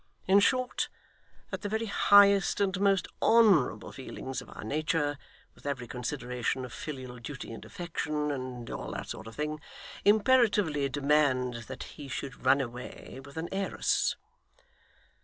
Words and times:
In 0.27 0.39
short, 0.39 0.89
that 1.51 1.61
the 1.61 1.69
very 1.69 1.85
highest 1.85 2.59
and 2.59 2.81
most 2.81 3.07
honourable 3.21 3.91
feelings 3.91 4.41
of 4.41 4.49
our 4.49 4.63
nature, 4.63 5.15
with 5.53 5.67
every 5.67 5.87
consideration 5.87 6.65
of 6.65 6.73
filial 6.73 7.19
duty 7.19 7.53
and 7.53 7.63
affection, 7.63 8.31
and 8.31 8.67
all 8.71 8.93
that 8.93 9.09
sort 9.09 9.27
of 9.27 9.35
thing, 9.35 9.61
imperatively 10.03 10.89
demand 10.89 11.53
that 11.69 11.83
he 11.83 12.07
should 12.07 12.43
run 12.43 12.61
away 12.61 13.21
with 13.23 13.37
an 13.37 13.47
heiress. 13.51 14.15